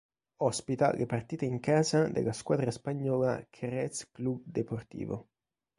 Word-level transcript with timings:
Ospita 0.45 0.91
le 0.93 1.05
partite 1.05 1.45
in 1.45 1.59
casa 1.59 2.07
della 2.07 2.31
squadra 2.33 2.71
spagnola 2.71 3.39
Xerez 3.51 4.09
Club 4.09 4.39
Deportivo. 4.43 5.27